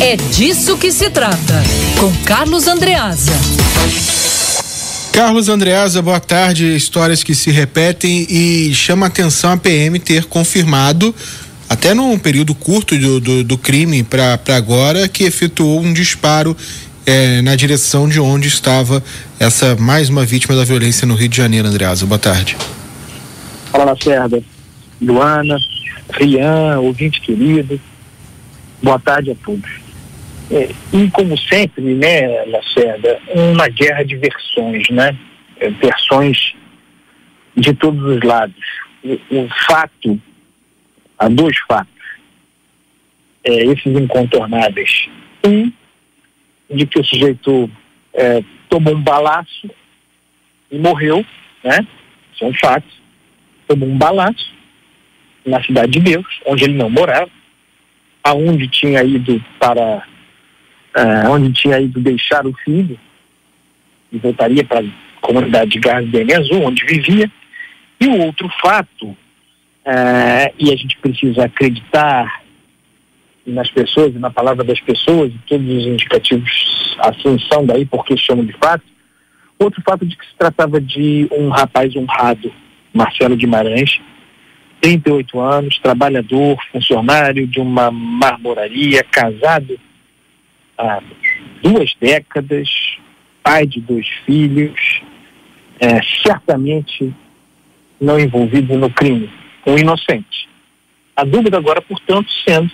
[0.00, 1.36] É disso que se trata,
[1.98, 3.32] com Carlos Andreasa.
[5.12, 6.76] Carlos Andreasa, boa tarde.
[6.76, 11.12] Histórias que se repetem e chama a atenção a PM ter confirmado,
[11.68, 16.56] até num período curto do, do, do crime para agora, que efetuou um disparo
[17.04, 19.02] eh, na direção de onde estava
[19.40, 22.06] essa mais uma vítima da violência no Rio de Janeiro, Andreasa.
[22.06, 22.56] Boa tarde.
[23.72, 24.40] Fala, Lacerda.
[25.02, 25.56] Luana,
[26.12, 27.80] Rian, ouvinte querido.
[28.80, 29.77] Boa tarde a todos.
[30.50, 35.16] É, e como sempre, né, Lacerda, uma guerra de versões, né?
[35.60, 36.54] É, versões
[37.54, 38.64] de todos os lados.
[39.30, 40.20] O, fato,
[41.18, 41.92] há dois fatos,
[43.44, 45.08] é, esses incontornáveis.
[45.44, 45.70] Um,
[46.70, 47.70] de que o sujeito
[48.12, 49.70] é, tomou um balaço
[50.70, 51.24] e morreu,
[51.62, 51.86] né?
[52.32, 52.86] Isso é um fato.
[53.66, 54.54] Tomou um balaço
[55.44, 57.30] na Cidade de Deus, onde ele não morava,
[58.22, 60.06] aonde tinha ido para
[60.98, 62.98] uh, onde tinha ido deixar o filho
[64.10, 64.84] e voltaria para a
[65.20, 67.30] comunidade de Garden Azul, onde vivia.
[68.00, 72.42] E o outro fato, uh, e a gente precisa acreditar
[73.46, 78.16] nas pessoas e na palavra das pessoas, e todos os indicativos assim são daí porque
[78.16, 78.84] chamam de fato,
[79.58, 82.52] outro fato de que se tratava de um rapaz honrado,
[82.92, 84.00] Marcelo Guimarães,
[84.80, 89.78] 38 anos, trabalhador, funcionário de uma marmoraria, casado
[90.78, 91.02] há
[91.62, 92.68] duas décadas,
[93.42, 95.00] pai de dois filhos,
[95.80, 97.12] é, certamente
[98.00, 99.30] não envolvido no crime,
[99.66, 100.48] um inocente.
[101.16, 102.70] A dúvida agora, portanto, sendo,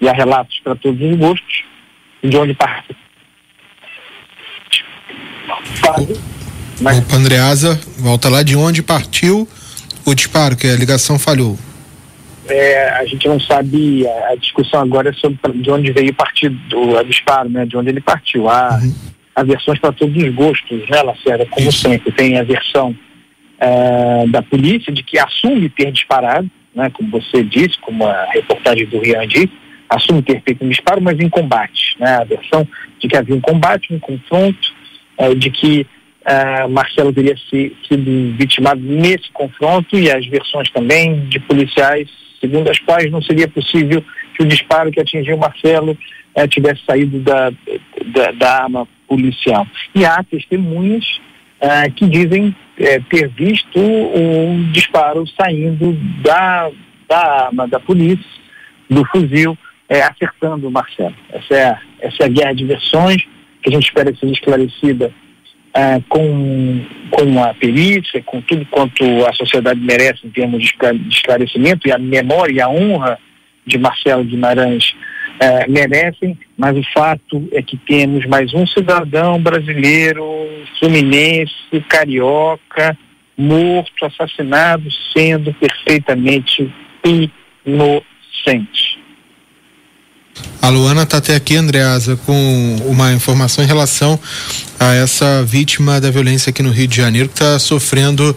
[0.00, 1.64] e há relatos para todos os gostos,
[2.22, 2.96] de onde parte.
[6.80, 6.98] Mas...
[6.98, 9.48] Opa, Andreasa, volta lá de onde partiu
[10.04, 11.58] o disparo, que a ligação falhou.
[12.50, 16.14] É, a gente não sabe, a, a, discussão agora é sobre de onde veio o
[16.14, 18.48] partido, o disparo, né, de onde ele partiu.
[18.48, 18.94] Há, uhum.
[19.34, 21.82] há versões para todos os gostos, né, Lacerda, como Isso.
[21.82, 22.12] sempre.
[22.12, 22.94] Tem a versão
[23.58, 28.86] é, da polícia de que assume ter disparado, né, como você disse, como a reportagem
[28.86, 29.52] do Rian disse,
[29.88, 31.96] assume ter feito um disparo, mas em combate.
[31.98, 32.66] Né, a versão
[32.98, 34.72] de que havia um combate, um confronto,
[35.18, 35.86] é, de que
[36.20, 42.10] Uh, Marcelo teria sido vitimado nesse confronto e as versões também de policiais,
[42.40, 44.02] segundo as quais não seria possível
[44.34, 45.96] que o disparo que atingiu Marcelo
[46.36, 47.50] uh, tivesse saído da,
[48.06, 49.66] da, da, arma policial.
[49.94, 51.20] E há testemunhas
[51.60, 55.92] uh, que dizem eh, ter visto o disparo saindo
[56.22, 56.70] da,
[57.08, 58.24] da arma da polícia,
[58.88, 59.56] do fuzil,
[59.88, 61.14] acertando o Marcelo.
[61.32, 63.26] Essa é, essa é a guerra de versões
[63.62, 65.12] que a gente espera seja esclarecida
[65.74, 70.74] ah, com, com a perícia, com tudo quanto a sociedade merece em termos de
[71.08, 73.18] esclarecimento e a memória e a honra
[73.66, 74.96] de Marcelo Guimarães
[75.40, 80.24] ah, merecem, mas o fato é que temos mais um cidadão brasileiro,
[80.78, 82.96] fluminense, carioca,
[83.36, 84.84] morto, assassinado,
[85.16, 86.72] sendo perfeitamente
[87.64, 88.98] inocente.
[90.60, 94.20] A Luana está até aqui, Andreasa, com uma informação em relação
[94.80, 98.34] a essa vítima da violência aqui no Rio de Janeiro que está sofrendo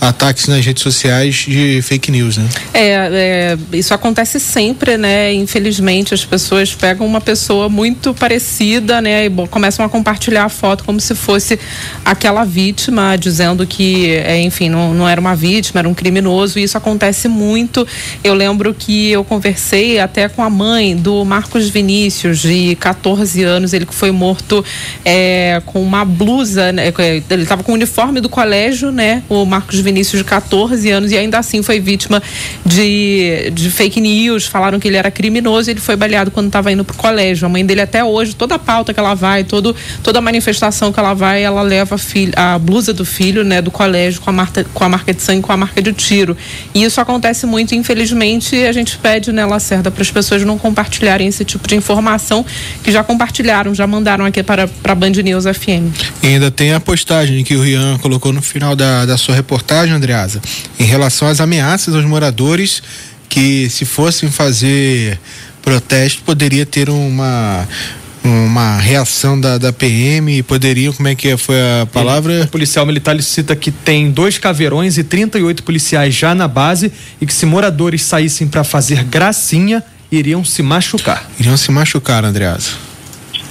[0.00, 2.48] ataques nas redes sociais de fake news, né?
[2.72, 5.32] É, é, isso acontece sempre, né?
[5.32, 9.24] Infelizmente as pessoas pegam uma pessoa muito parecida, né?
[9.24, 11.58] E bom, começam a compartilhar a foto como se fosse
[12.04, 16.58] aquela vítima, dizendo que, é, enfim, não, não era uma vítima, era um criminoso.
[16.58, 17.86] E isso acontece muito.
[18.22, 23.72] Eu lembro que eu conversei até com a mãe do Marcos Vinícius, de 14 anos,
[23.72, 24.64] ele que foi morto
[25.04, 26.92] é, com uma blusa, né?
[27.30, 29.22] ele estava com o uniforme do colégio, né?
[29.28, 32.22] O Marcos Vinícius, de 14 anos, e ainda assim foi vítima
[32.64, 34.46] de, de fake news.
[34.46, 37.46] Falaram que ele era criminoso e ele foi baleado quando estava indo para o colégio.
[37.46, 40.92] A mãe dele, até hoje, toda a pauta que ela vai, todo, toda a manifestação
[40.92, 44.30] que ela vai, ela leva a, filha, a blusa do filho, né, do colégio, com
[44.30, 46.36] a, marca, com a marca de sangue, com a marca de tiro.
[46.74, 51.28] E isso acontece muito, infelizmente, a gente pede, né, Lacerda, para as pessoas não compartilharem
[51.28, 52.44] esse tipo de informação
[52.82, 55.92] que já compartilharam, já mandaram aqui para a Band News FM.
[56.22, 59.73] E ainda tem a postagem que o Rian colocou no final da, da sua reportagem
[59.74, 60.40] reportagem, Andreasa,
[60.78, 62.82] em relação às ameaças aos moradores
[63.28, 65.18] que, se fossem fazer
[65.62, 67.66] protesto, poderia ter uma
[68.26, 72.44] uma reação da, da PM poderiam, como é que foi a palavra?
[72.44, 76.90] O policial militar cita que tem dois caveirões e 38 policiais já na base
[77.20, 81.28] e que se moradores saíssem para fazer gracinha, iriam se machucar.
[81.38, 82.70] Iriam se machucar, Andreasa.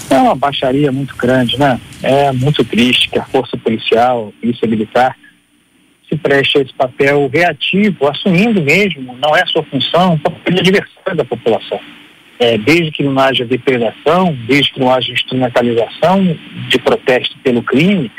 [0.09, 1.79] É uma baixaria muito grande, né?
[2.01, 5.15] É muito triste que a força policial, a polícia militar,
[6.13, 11.15] se preste a esse papel reativo, assumindo mesmo, não é sua função, papel de adversário
[11.15, 11.79] da população.
[12.39, 16.37] é, desde que não haja depredação, desde que não haja instrumentalização
[16.67, 18.11] de protesto pelo crime,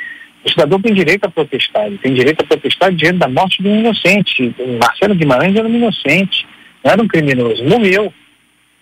[0.44, 3.68] o cidadão tem direito a protestar, ele tem direito a protestar diante da morte de
[3.68, 4.54] um inocente.
[4.58, 6.46] O Marcelo Guimarães era um inocente,
[6.84, 8.12] não era um criminoso, morreu.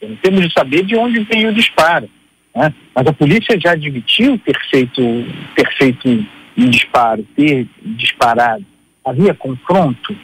[0.03, 2.11] Não temos de saber de onde veio o disparo.
[2.55, 2.75] Né?
[2.95, 5.25] Mas a polícia já admitiu ter feito,
[5.55, 6.27] ter feito
[6.57, 8.65] um disparo, ter disparado.
[9.05, 10.17] Havia confronto,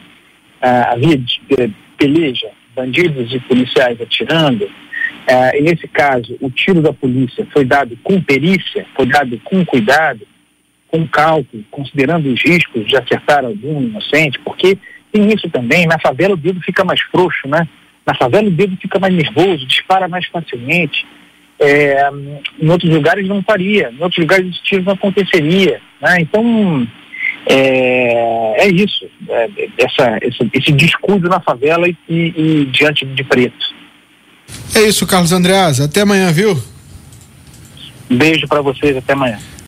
[0.61, 1.19] ah, havia
[1.97, 4.69] peleja, bandidos e policiais atirando.
[5.27, 9.65] Ah, e nesse caso, o tiro da polícia foi dado com perícia, foi dado com
[9.65, 10.25] cuidado,
[10.87, 14.77] com cálculo, considerando os riscos de acertar algum inocente, porque
[15.11, 17.67] tem isso também, na favela o dedo fica mais frouxo, né?
[18.05, 21.05] Na favela o dedo fica mais nervoso, dispara mais facilmente.
[21.59, 22.09] É,
[22.59, 25.81] em outros lugares não faria, em outros lugares esse tiro não aconteceria.
[26.01, 26.21] Né?
[26.21, 26.87] Então,
[27.51, 29.49] é, é isso, é,
[29.79, 33.73] essa, esse, esse descuido na favela e, e, e diante de preto.
[34.75, 35.79] É isso, Carlos Andreas.
[35.79, 36.61] Até amanhã, viu?
[38.07, 39.39] Beijo para vocês, até amanhã.